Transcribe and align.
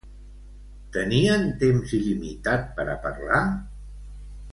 Tenien 0.95 1.43
temps 1.63 1.93
il·limitat 1.97 2.65
per 2.79 2.87
a 2.95 2.97
parlar? 3.05 3.43